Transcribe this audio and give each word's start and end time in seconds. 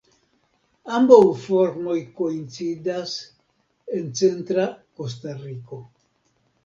Ambaŭ 0.99 1.17
formoj 1.41 1.97
koincidas 2.21 3.13
en 3.99 4.09
centra 4.23 4.67
Kostariko. 4.99 5.85